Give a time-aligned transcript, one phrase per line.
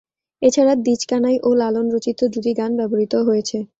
[0.41, 3.57] এছাড়া দ্বিজ কানাই ও লালন রচিত দুটি গান ব্যবহৃত হয়েছে।